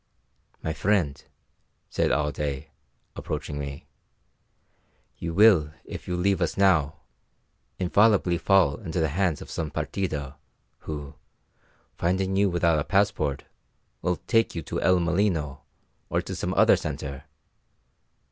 [0.63, 1.23] "My friend,"
[1.87, 2.71] said Alday,
[3.15, 3.85] approaching me,
[5.19, 6.95] "you will, if you leave us now,
[7.77, 10.37] infallibly fall into the hands of some partida,
[10.89, 11.13] who,
[11.93, 13.43] finding you without a passport,
[14.01, 15.61] will take you to El Molino,
[16.09, 17.25] or to some other centre.